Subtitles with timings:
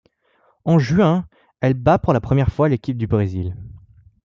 [0.65, 1.27] En juin,
[1.59, 3.55] elle bat pour la première fois l'équipe du Brésil.